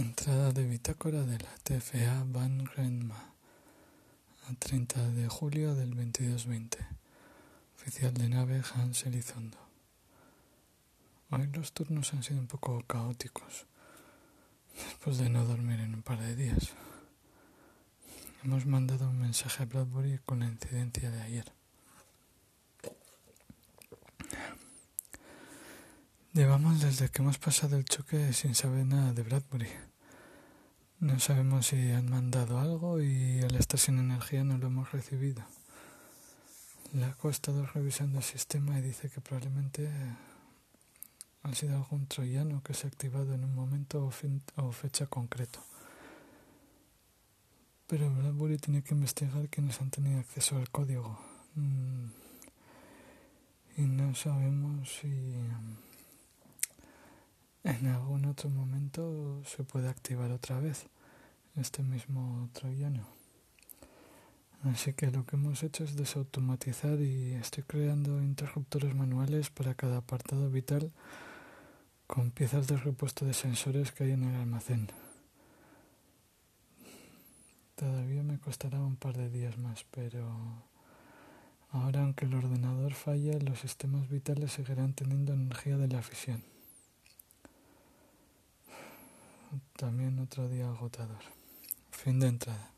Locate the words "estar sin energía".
33.56-34.44